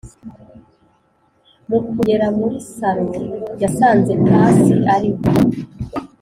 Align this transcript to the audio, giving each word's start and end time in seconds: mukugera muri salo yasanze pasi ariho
mukugera 1.69 2.27
muri 2.39 2.57
salo 2.73 3.07
yasanze 3.61 4.11
pasi 4.25 4.73
ariho 4.93 5.21